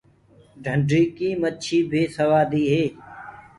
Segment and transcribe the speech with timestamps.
[0.63, 2.83] ڍنڊي ڪي مڇيٚ بي سوآديٚ هي۔